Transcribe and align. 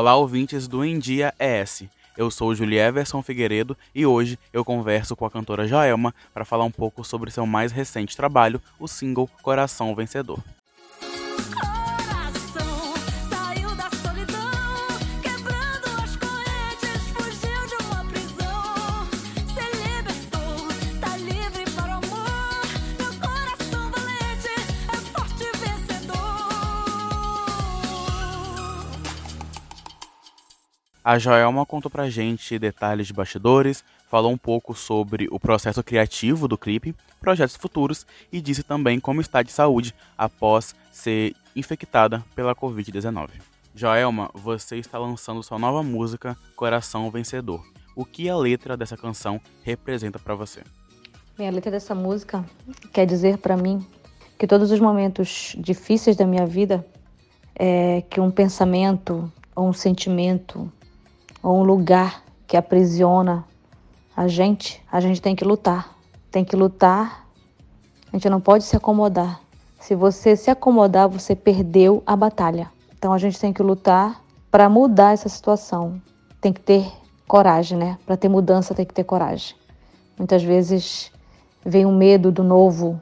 Olá, 0.00 0.16
ouvintes 0.16 0.66
do 0.66 0.82
Em 0.82 0.98
Dia 0.98 1.34
ES. 1.38 1.84
Eu 2.16 2.30
sou 2.30 2.54
Julieverson 2.54 3.22
Figueiredo 3.22 3.76
e 3.94 4.06
hoje 4.06 4.38
eu 4.50 4.64
converso 4.64 5.14
com 5.14 5.26
a 5.26 5.30
cantora 5.30 5.68
Joelma 5.68 6.14
para 6.32 6.42
falar 6.42 6.64
um 6.64 6.70
pouco 6.70 7.04
sobre 7.04 7.30
seu 7.30 7.44
mais 7.44 7.70
recente 7.70 8.16
trabalho, 8.16 8.62
o 8.78 8.88
single 8.88 9.28
Coração 9.42 9.94
Vencedor. 9.94 10.42
A 31.10 31.18
Joelma 31.18 31.66
contou 31.66 31.90
pra 31.90 32.08
gente 32.08 32.56
detalhes 32.56 33.08
de 33.08 33.12
bastidores, 33.12 33.82
falou 34.08 34.30
um 34.30 34.38
pouco 34.38 34.76
sobre 34.76 35.26
o 35.32 35.40
processo 35.40 35.82
criativo 35.82 36.46
do 36.46 36.56
clipe, 36.56 36.94
projetos 37.18 37.56
futuros 37.56 38.06
e 38.32 38.40
disse 38.40 38.62
também 38.62 39.00
como 39.00 39.20
está 39.20 39.42
de 39.42 39.50
saúde 39.50 39.92
após 40.16 40.72
ser 40.92 41.34
infectada 41.56 42.24
pela 42.32 42.54
Covid-19. 42.54 43.28
Joelma, 43.74 44.30
você 44.32 44.76
está 44.76 45.00
lançando 45.00 45.42
sua 45.42 45.58
nova 45.58 45.82
música 45.82 46.36
Coração 46.54 47.10
Vencedor. 47.10 47.66
O 47.96 48.04
que 48.04 48.30
a 48.30 48.36
letra 48.36 48.76
dessa 48.76 48.96
canção 48.96 49.40
representa 49.64 50.16
para 50.16 50.36
você? 50.36 50.62
Minha 51.36 51.50
letra 51.50 51.72
dessa 51.72 51.92
música 51.92 52.44
quer 52.92 53.04
dizer 53.04 53.38
para 53.38 53.56
mim 53.56 53.84
que 54.38 54.46
todos 54.46 54.70
os 54.70 54.78
momentos 54.78 55.56
difíceis 55.58 56.14
da 56.14 56.24
minha 56.24 56.46
vida 56.46 56.86
é 57.56 58.00
que 58.08 58.20
um 58.20 58.30
pensamento 58.30 59.28
ou 59.56 59.68
um 59.68 59.72
sentimento 59.72 60.72
ou 61.42 61.58
um 61.58 61.62
lugar 61.62 62.22
que 62.46 62.56
aprisiona 62.56 63.44
a 64.16 64.26
gente, 64.28 64.82
a 64.90 65.00
gente 65.00 65.22
tem 65.22 65.34
que 65.34 65.44
lutar. 65.44 65.96
Tem 66.30 66.44
que 66.44 66.54
lutar. 66.54 67.26
A 68.12 68.16
gente 68.16 68.28
não 68.28 68.40
pode 68.40 68.64
se 68.64 68.76
acomodar. 68.76 69.40
Se 69.78 69.94
você 69.94 70.36
se 70.36 70.50
acomodar, 70.50 71.08
você 71.08 71.34
perdeu 71.34 72.02
a 72.06 72.14
batalha. 72.14 72.70
Então 72.98 73.12
a 73.12 73.18
gente 73.18 73.38
tem 73.38 73.52
que 73.52 73.62
lutar 73.62 74.22
para 74.50 74.68
mudar 74.68 75.12
essa 75.12 75.28
situação. 75.28 76.00
Tem 76.40 76.52
que 76.52 76.60
ter 76.60 76.86
coragem, 77.26 77.78
né? 77.78 77.98
Para 78.04 78.16
ter 78.16 78.28
mudança, 78.28 78.74
tem 78.74 78.84
que 78.84 78.92
ter 78.92 79.04
coragem. 79.04 79.56
Muitas 80.18 80.42
vezes 80.42 81.10
vem 81.64 81.86
o 81.86 81.92
medo 81.92 82.30
do 82.30 82.42
novo, 82.42 83.00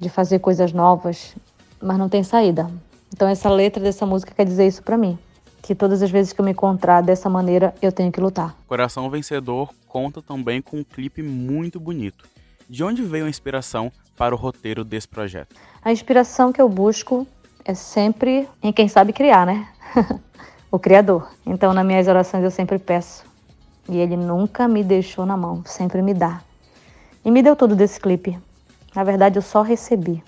de 0.00 0.08
fazer 0.08 0.40
coisas 0.40 0.72
novas, 0.72 1.36
mas 1.80 1.98
não 1.98 2.08
tem 2.08 2.24
saída. 2.24 2.68
Então 3.14 3.28
essa 3.28 3.48
letra 3.48 3.82
dessa 3.82 4.04
música 4.04 4.34
quer 4.34 4.44
dizer 4.44 4.66
isso 4.66 4.82
para 4.82 4.96
mim 4.96 5.18
que 5.62 5.74
todas 5.74 6.02
as 6.02 6.10
vezes 6.10 6.32
que 6.32 6.40
eu 6.40 6.44
me 6.44 6.50
encontrar 6.50 7.00
dessa 7.00 7.30
maneira, 7.30 7.72
eu 7.80 7.92
tenho 7.92 8.10
que 8.10 8.20
lutar. 8.20 8.56
Coração 8.66 9.08
Vencedor 9.08 9.72
conta 9.86 10.20
também 10.20 10.60
com 10.60 10.78
um 10.78 10.84
clipe 10.84 11.22
muito 11.22 11.78
bonito. 11.78 12.28
De 12.68 12.82
onde 12.82 13.02
veio 13.02 13.26
a 13.26 13.28
inspiração 13.28 13.92
para 14.16 14.34
o 14.34 14.38
roteiro 14.38 14.82
desse 14.82 15.06
projeto? 15.06 15.54
A 15.82 15.92
inspiração 15.92 16.52
que 16.52 16.60
eu 16.60 16.68
busco 16.68 17.26
é 17.64 17.74
sempre 17.74 18.48
em 18.62 18.72
quem 18.72 18.88
sabe 18.88 19.12
criar, 19.12 19.46
né? 19.46 19.68
o 20.70 20.78
Criador. 20.78 21.30
Então, 21.46 21.72
nas 21.72 21.86
minhas 21.86 22.08
orações, 22.08 22.42
eu 22.42 22.50
sempre 22.50 22.78
peço. 22.78 23.24
E 23.88 23.98
ele 23.98 24.16
nunca 24.16 24.66
me 24.66 24.82
deixou 24.82 25.26
na 25.26 25.36
mão, 25.36 25.62
sempre 25.64 26.02
me 26.02 26.14
dá. 26.14 26.40
E 27.24 27.30
me 27.30 27.42
deu 27.42 27.54
tudo 27.54 27.76
desse 27.76 28.00
clipe. 28.00 28.38
Na 28.94 29.04
verdade, 29.04 29.38
eu 29.38 29.42
só 29.42 29.62
recebi, 29.62 30.22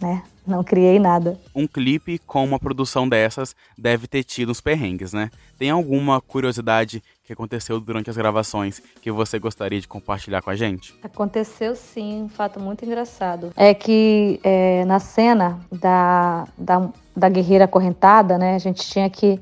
né? 0.00 0.22
Não 0.48 0.64
criei 0.64 0.98
nada. 0.98 1.38
Um 1.54 1.66
clipe 1.66 2.18
com 2.18 2.42
uma 2.42 2.58
produção 2.58 3.08
dessas 3.08 3.54
deve 3.76 4.06
ter 4.06 4.24
tido 4.24 4.50
uns 4.50 4.60
perrengues, 4.60 5.12
né? 5.12 5.30
Tem 5.58 5.70
alguma 5.70 6.20
curiosidade 6.20 7.02
que 7.24 7.32
aconteceu 7.32 7.78
durante 7.78 8.08
as 8.08 8.16
gravações 8.16 8.80
que 9.02 9.12
você 9.12 9.38
gostaria 9.38 9.80
de 9.80 9.86
compartilhar 9.86 10.40
com 10.40 10.48
a 10.48 10.56
gente? 10.56 10.94
Aconteceu 11.02 11.76
sim, 11.76 12.22
um 12.22 12.28
fato 12.28 12.58
muito 12.58 12.84
engraçado. 12.84 13.52
É 13.54 13.74
que 13.74 14.40
é, 14.42 14.84
na 14.86 14.98
cena 14.98 15.60
da, 15.70 16.48
da, 16.56 16.88
da 17.14 17.28
guerreira 17.28 17.66
acorrentada, 17.66 18.38
né, 18.38 18.54
a 18.54 18.58
gente 18.58 18.88
tinha 18.88 19.10
que 19.10 19.38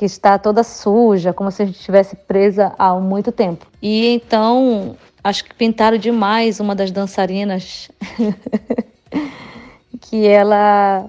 que 0.00 0.06
está 0.06 0.38
toda 0.38 0.64
suja, 0.64 1.34
como 1.34 1.50
se 1.50 1.62
a 1.62 1.66
gente 1.66 1.78
estivesse 1.78 2.16
presa 2.16 2.72
há 2.78 2.94
muito 2.94 3.30
tempo. 3.30 3.66
E 3.82 4.14
então, 4.14 4.96
acho 5.22 5.44
que 5.44 5.54
pintaram 5.54 5.98
demais 5.98 6.58
uma 6.58 6.74
das 6.74 6.90
dançarinas 6.90 7.90
que 10.00 10.26
ela, 10.26 11.06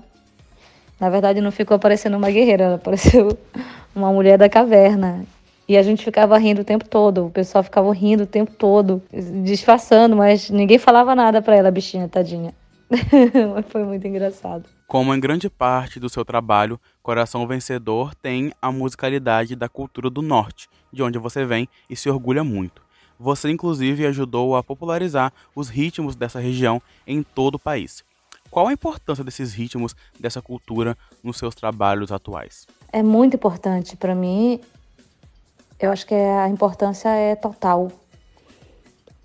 na 1.00 1.10
verdade, 1.10 1.42
não 1.42 1.52
ficou 1.52 1.80
parecendo 1.80 2.18
uma 2.18 2.30
guerreira, 2.30 2.64
ela 2.66 2.78
pareceu 2.78 3.38
uma 3.96 4.12
mulher 4.12 4.38
da 4.38 4.50
caverna. 4.50 5.26
E 5.68 5.78
a 5.78 5.84
gente 5.84 6.04
ficava 6.04 6.38
rindo 6.38 6.62
o 6.62 6.66
tempo 6.66 6.88
todo, 6.88 7.28
o 7.28 7.30
pessoal 7.30 7.64
ficava 7.64 7.94
rindo 7.94 8.24
o 8.24 8.28
tempo 8.28 8.52
todo, 8.52 9.02
disfarçando, 9.44 10.18
mas 10.18 10.50
ninguém 10.50 10.78
falava 10.78 11.16
nada 11.16 11.42
para 11.42 11.56
ela, 11.56 11.72
bichinha, 11.72 12.10
tadinha. 12.10 12.54
Foi 13.70 13.84
muito 13.84 14.06
engraçado. 14.06 14.66
Como 14.86 15.16
em 15.16 15.20
grande 15.20 15.50
parte 15.50 15.98
do 15.98 16.10
seu 16.10 16.26
trabalho, 16.26 16.78
Coração 17.02 17.48
Vencedor 17.48 18.14
tem 18.16 18.52
a 18.62 18.70
musicalidade 18.70 19.56
da 19.56 19.70
cultura 19.70 20.10
do 20.10 20.22
norte, 20.22 20.68
de 20.92 21.02
onde 21.02 21.18
você 21.18 21.46
vem 21.46 21.70
e 21.90 21.96
se 21.96 22.10
orgulha 22.10 22.44
muito. 22.44 22.82
Você, 23.18 23.50
inclusive, 23.50 24.06
ajudou 24.08 24.58
a 24.58 24.64
popularizar 24.64 25.32
os 25.56 25.70
ritmos 25.70 26.16
dessa 26.18 26.40
região 26.40 26.82
em 27.08 27.24
todo 27.24 27.56
o 27.56 27.60
país. 27.60 28.04
Qual 28.52 28.68
a 28.68 28.74
importância 28.74 29.24
desses 29.24 29.54
ritmos, 29.54 29.96
dessa 30.20 30.42
cultura 30.42 30.98
nos 31.24 31.38
seus 31.38 31.56
trabalhos 31.56 32.12
atuais? 32.12 32.68
É 32.92 33.02
muito 33.02 33.38
importante 33.38 33.96
para 33.96 34.14
mim. 34.14 34.60
Eu 35.80 35.90
acho 35.90 36.06
que 36.06 36.14
a 36.14 36.50
importância 36.50 37.08
é 37.08 37.34
total. 37.34 37.90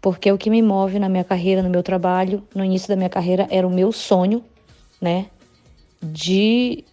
Porque 0.00 0.30
o 0.30 0.38
que 0.38 0.48
me 0.48 0.62
move 0.62 1.00
na 1.00 1.08
minha 1.08 1.24
carreira, 1.24 1.60
no 1.60 1.68
meu 1.68 1.82
trabalho, 1.82 2.46
no 2.54 2.64
início 2.64 2.88
da 2.88 2.94
minha 2.94 3.08
carreira, 3.08 3.48
era 3.50 3.66
o 3.66 3.70
meu 3.70 3.90
sonho, 3.90 4.44
né? 5.00 5.26
De 6.00 6.84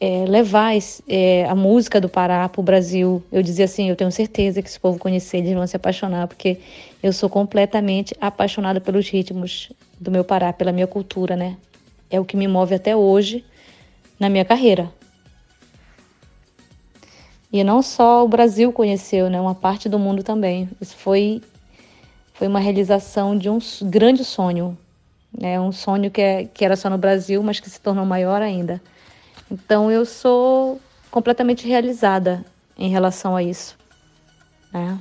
é, 0.00 0.24
levar 0.24 0.74
esse, 0.74 1.04
é, 1.06 1.44
a 1.44 1.54
música 1.54 2.00
do 2.00 2.08
Pará 2.08 2.48
para 2.48 2.60
o 2.60 2.64
Brasil. 2.64 3.22
Eu 3.30 3.42
dizia 3.42 3.66
assim, 3.66 3.90
eu 3.90 3.96
tenho 3.96 4.10
certeza 4.10 4.62
que 4.62 4.70
se 4.70 4.78
o 4.78 4.80
povo 4.80 4.98
conhecer, 4.98 5.38
eles 5.38 5.52
vão 5.52 5.66
se 5.66 5.76
apaixonar, 5.76 6.26
porque 6.26 6.58
eu 7.02 7.12
sou 7.12 7.28
completamente 7.28 8.16
apaixonada 8.18 8.80
pelos 8.80 9.06
ritmos 9.10 9.70
do 10.00 10.10
meu 10.10 10.24
Pará, 10.24 10.52
pela 10.52 10.72
minha 10.72 10.86
cultura, 10.86 11.36
né? 11.36 11.56
É 12.10 12.20
o 12.20 12.24
que 12.24 12.36
me 12.36 12.46
move 12.46 12.74
até 12.74 12.94
hoje 12.94 13.44
na 14.18 14.28
minha 14.28 14.44
carreira. 14.44 14.90
E 17.52 17.62
não 17.62 17.82
só 17.82 18.24
o 18.24 18.28
Brasil 18.28 18.72
conheceu, 18.72 19.30
né? 19.30 19.40
Uma 19.40 19.54
parte 19.54 19.88
do 19.88 19.98
mundo 19.98 20.22
também. 20.22 20.68
Isso 20.80 20.96
foi 20.96 21.40
foi 22.32 22.48
uma 22.48 22.58
realização 22.58 23.38
de 23.38 23.48
um 23.48 23.58
grande 23.82 24.24
sonho, 24.24 24.76
né? 25.32 25.60
Um 25.60 25.70
sonho 25.70 26.10
que, 26.10 26.20
é, 26.20 26.44
que 26.44 26.64
era 26.64 26.74
só 26.74 26.90
no 26.90 26.98
Brasil, 26.98 27.40
mas 27.42 27.60
que 27.60 27.70
se 27.70 27.80
tornou 27.80 28.04
maior 28.04 28.42
ainda. 28.42 28.82
Então 29.50 29.90
eu 29.90 30.04
sou 30.04 30.80
completamente 31.12 31.66
realizada 31.66 32.44
em 32.76 32.88
relação 32.88 33.36
a 33.36 33.42
isso. 33.42 33.76
Né? 34.72 34.98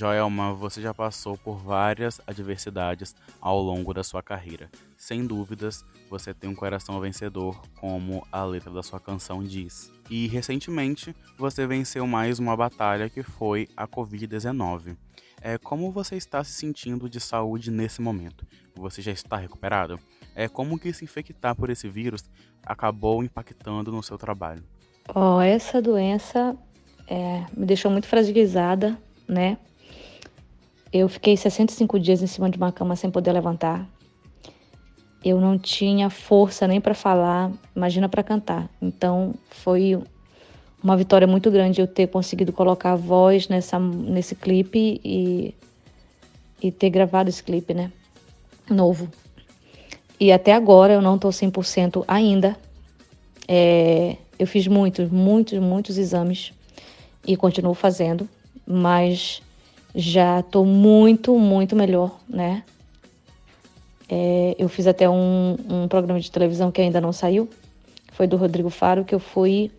Joelma, 0.00 0.54
você 0.54 0.80
já 0.80 0.94
passou 0.94 1.36
por 1.36 1.58
várias 1.58 2.22
adversidades 2.26 3.14
ao 3.38 3.60
longo 3.60 3.92
da 3.92 4.02
sua 4.02 4.22
carreira. 4.22 4.70
Sem 4.96 5.26
dúvidas, 5.26 5.84
você 6.08 6.32
tem 6.32 6.48
um 6.48 6.54
coração 6.54 6.98
vencedor, 6.98 7.60
como 7.78 8.26
a 8.32 8.42
letra 8.42 8.70
da 8.70 8.82
sua 8.82 8.98
canção 8.98 9.44
diz. 9.44 9.92
E 10.08 10.26
recentemente, 10.26 11.14
você 11.36 11.66
venceu 11.66 12.06
mais 12.06 12.38
uma 12.38 12.56
batalha 12.56 13.10
que 13.10 13.22
foi 13.22 13.68
a 13.76 13.86
Covid-19. 13.86 14.96
É, 15.38 15.58
como 15.58 15.92
você 15.92 16.16
está 16.16 16.42
se 16.42 16.52
sentindo 16.52 17.06
de 17.06 17.20
saúde 17.20 17.70
nesse 17.70 18.00
momento? 18.00 18.46
Você 18.76 19.02
já 19.02 19.12
está 19.12 19.36
recuperado? 19.36 20.00
É, 20.34 20.48
como 20.48 20.78
que 20.78 20.94
se 20.94 21.04
infectar 21.04 21.54
por 21.54 21.68
esse 21.68 21.90
vírus 21.90 22.24
acabou 22.64 23.22
impactando 23.22 23.92
no 23.92 24.02
seu 24.02 24.16
trabalho? 24.16 24.64
Oh, 25.14 25.42
essa 25.42 25.82
doença 25.82 26.56
é, 27.06 27.44
me 27.54 27.66
deixou 27.66 27.90
muito 27.90 28.08
fragilizada, 28.08 28.98
né? 29.28 29.58
Eu 30.92 31.08
fiquei 31.08 31.36
65 31.36 32.00
dias 32.00 32.22
em 32.22 32.26
cima 32.26 32.50
de 32.50 32.56
uma 32.56 32.72
cama 32.72 32.96
sem 32.96 33.10
poder 33.10 33.32
levantar. 33.32 33.88
Eu 35.24 35.40
não 35.40 35.58
tinha 35.58 36.10
força 36.10 36.66
nem 36.66 36.80
para 36.80 36.94
falar, 36.94 37.52
imagina 37.76 38.08
para 38.08 38.22
cantar. 38.22 38.68
Então 38.80 39.34
foi 39.50 40.02
uma 40.82 40.96
vitória 40.96 41.26
muito 41.26 41.50
grande 41.50 41.80
eu 41.80 41.86
ter 41.86 42.08
conseguido 42.08 42.52
colocar 42.52 42.92
a 42.92 42.96
voz 42.96 43.46
nessa, 43.48 43.78
nesse 43.78 44.34
clipe 44.34 45.00
e, 45.04 45.54
e 46.60 46.72
ter 46.72 46.90
gravado 46.90 47.28
esse 47.28 47.42
clipe, 47.42 47.72
né? 47.74 47.92
Novo. 48.68 49.08
E 50.18 50.32
até 50.32 50.52
agora 50.52 50.94
eu 50.94 51.02
não 51.02 51.14
estou 51.14 51.30
100% 51.30 52.04
ainda. 52.08 52.56
É, 53.46 54.16
eu 54.38 54.46
fiz 54.46 54.66
muitos, 54.66 55.10
muitos, 55.10 55.58
muitos 55.58 55.98
exames 55.98 56.52
e 57.26 57.36
continuo 57.36 57.74
fazendo, 57.74 58.28
mas 58.66 59.42
já 59.94 60.40
estou 60.40 60.64
muito, 60.64 61.38
muito 61.38 61.74
melhor, 61.74 62.18
né? 62.28 62.62
É, 64.08 64.56
eu 64.58 64.68
fiz 64.68 64.86
até 64.86 65.08
um, 65.08 65.56
um 65.68 65.88
programa 65.88 66.20
de 66.20 66.30
televisão 66.30 66.70
que 66.70 66.80
ainda 66.80 67.00
não 67.00 67.12
saiu, 67.12 67.48
foi 68.12 68.26
do 68.26 68.36
Rodrigo 68.36 68.70
Faro, 68.70 69.04
que 69.04 69.14
eu 69.14 69.20
fui 69.20 69.70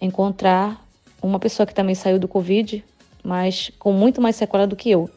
encontrar 0.00 0.84
uma 1.22 1.38
pessoa 1.38 1.66
que 1.66 1.74
também 1.74 1.94
saiu 1.94 2.18
do 2.18 2.28
Covid, 2.28 2.84
mas 3.22 3.70
com 3.78 3.92
muito 3.92 4.20
mais 4.20 4.36
sequela 4.36 4.66
do 4.66 4.76
que 4.76 4.90
eu. 4.90 5.08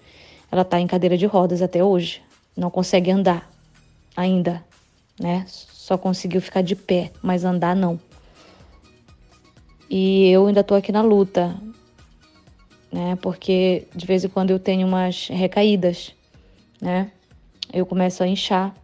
Ela 0.51 0.61
está 0.61 0.79
em 0.79 0.87
cadeira 0.87 1.17
de 1.17 1.25
rodas 1.25 1.61
até 1.61 1.83
hoje, 1.83 2.21
não 2.55 2.69
consegue 2.69 3.09
andar 3.09 3.49
ainda, 4.15 4.63
né? 5.19 5.45
Só 5.47 5.97
conseguiu 5.97 6.41
ficar 6.41 6.61
de 6.61 6.75
pé, 6.75 7.11
mas 7.21 7.43
andar 7.43 7.75
não. 7.75 7.99
E 9.89 10.29
eu 10.29 10.47
ainda 10.47 10.61
estou 10.61 10.77
aqui 10.77 10.91
na 10.91 11.01
luta, 11.01 11.55
né? 12.91 13.17
Porque 13.21 13.87
de 13.95 14.05
vez 14.05 14.23
em 14.23 14.29
quando 14.29 14.49
eu 14.51 14.59
tenho 14.59 14.87
umas 14.87 15.27
recaídas, 15.27 16.13
né? 16.81 17.11
Eu 17.71 17.85
começo 17.85 18.21
a 18.21 18.27
inchar 18.27 18.75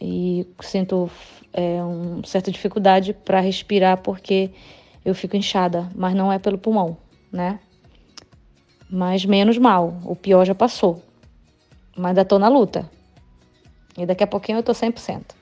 e 0.00 0.46
sinto 0.60 1.10
é, 1.52 1.82
uma 1.82 2.24
certa 2.26 2.50
dificuldade 2.50 3.12
para 3.12 3.40
respirar 3.40 3.98
porque 3.98 4.50
eu 5.04 5.14
fico 5.14 5.36
inchada, 5.36 5.88
mas 5.94 6.14
não 6.14 6.32
é 6.32 6.38
pelo 6.38 6.56
pulmão, 6.56 6.96
né? 7.30 7.60
Mas 8.88 9.24
menos 9.24 9.58
mal, 9.58 10.00
o 10.04 10.16
pior 10.16 10.44
já 10.44 10.54
passou. 10.54 11.02
Mas 11.96 12.10
ainda 12.10 12.24
tô 12.24 12.38
na 12.38 12.48
luta. 12.48 12.90
E 13.96 14.06
daqui 14.06 14.24
a 14.24 14.26
pouquinho 14.26 14.58
eu 14.58 14.62
tô 14.62 14.72
100%. 14.72 15.39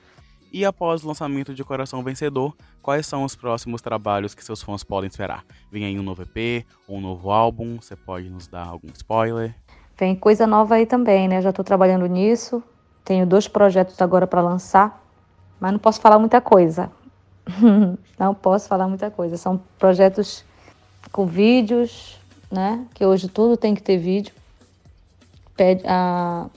E 0.51 0.65
após 0.65 1.03
o 1.03 1.07
lançamento 1.07 1.53
de 1.53 1.63
Coração 1.63 2.03
Vencedor, 2.03 2.55
quais 2.81 3.05
são 3.05 3.23
os 3.23 3.35
próximos 3.35 3.81
trabalhos 3.81 4.33
que 4.33 4.43
seus 4.43 4.63
fãs 4.63 4.83
podem 4.83 5.07
esperar? 5.07 5.45
Vem 5.71 5.85
aí 5.85 5.99
um 5.99 6.03
novo 6.03 6.23
EP, 6.23 6.65
um 6.87 6.99
novo 6.99 7.29
álbum? 7.29 7.77
Você 7.79 7.95
pode 7.95 8.29
nos 8.29 8.47
dar 8.47 8.65
algum 8.65 8.87
spoiler? 8.95 9.55
Vem 9.95 10.15
coisa 10.15 10.47
nova 10.47 10.75
aí 10.75 10.87
também, 10.87 11.27
né? 11.27 11.39
Já 11.39 11.53
tô 11.53 11.63
trabalhando 11.63 12.07
nisso. 12.07 12.63
Tenho 13.05 13.27
dois 13.27 13.47
projetos 13.47 14.01
agora 14.01 14.25
para 14.25 14.41
lançar, 14.41 15.03
mas 15.59 15.71
não 15.71 15.79
posso 15.79 16.01
falar 16.01 16.17
muita 16.17 16.41
coisa. 16.41 16.91
não 18.17 18.33
posso 18.33 18.67
falar 18.67 18.87
muita 18.87 19.11
coisa. 19.11 19.37
São 19.37 19.61
projetos 19.77 20.43
com 21.11 21.27
vídeos, 21.27 22.19
né? 22.51 22.87
Que 22.95 23.05
hoje 23.05 23.27
tudo 23.27 23.55
tem 23.55 23.75
que 23.75 23.83
ter 23.83 23.97
vídeo. 23.97 24.33
Pede, 25.55 25.83
a... 25.85 26.47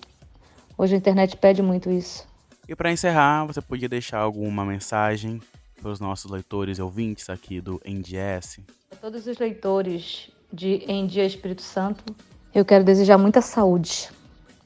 Hoje 0.78 0.94
a 0.94 0.98
internet 0.98 1.36
pede 1.36 1.60
muito 1.60 1.90
isso. 1.90 2.31
E 2.72 2.74
para 2.74 2.90
encerrar, 2.90 3.44
você 3.44 3.60
podia 3.60 3.86
deixar 3.86 4.20
alguma 4.20 4.64
mensagem 4.64 5.42
para 5.78 5.90
os 5.90 6.00
nossos 6.00 6.30
leitores 6.30 6.78
e 6.78 6.82
ouvintes 6.82 7.28
aqui 7.28 7.60
do 7.60 7.78
NDS? 7.84 8.60
Para 8.88 8.98
todos 8.98 9.26
os 9.26 9.36
leitores 9.36 10.30
de 10.50 10.82
Em 10.88 11.06
Dia 11.06 11.26
Espírito 11.26 11.60
Santo, 11.60 12.02
eu 12.54 12.64
quero 12.64 12.82
desejar 12.82 13.18
muita 13.18 13.42
saúde, 13.42 14.08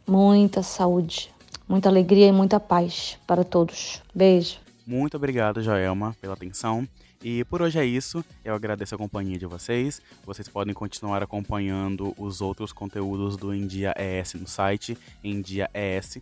muita 0.06 0.62
saúde, 0.62 1.34
muita 1.68 1.88
alegria 1.88 2.28
e 2.28 2.32
muita 2.32 2.60
paz 2.60 3.18
para 3.26 3.42
todos. 3.42 4.00
Beijo. 4.14 4.60
Muito 4.86 5.16
obrigado, 5.16 5.62
Joelma, 5.62 6.16
pela 6.20 6.34
atenção. 6.34 6.86
E 7.22 7.44
por 7.46 7.60
hoje 7.60 7.78
é 7.78 7.84
isso. 7.84 8.24
Eu 8.44 8.54
agradeço 8.54 8.94
a 8.94 8.98
companhia 8.98 9.36
de 9.36 9.46
vocês. 9.46 10.00
Vocês 10.24 10.48
podem 10.48 10.72
continuar 10.72 11.22
acompanhando 11.22 12.14
os 12.16 12.40
outros 12.40 12.72
conteúdos 12.72 13.36
do 13.36 13.52
Endia 13.52 13.92
ES 13.98 14.34
no 14.34 14.46
site 14.46 14.96
endiaes.com.br 15.24 16.20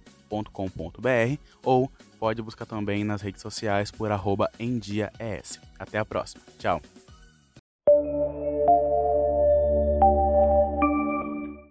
ou 1.62 1.92
pode 2.18 2.40
buscar 2.40 2.64
também 2.64 3.04
nas 3.04 3.20
redes 3.20 3.42
sociais 3.42 3.90
por 3.90 4.10
arroba 4.10 4.50
Endia 4.58 5.12
ES. 5.20 5.60
Até 5.78 5.98
a 5.98 6.04
próxima. 6.04 6.42
Tchau. 6.58 6.80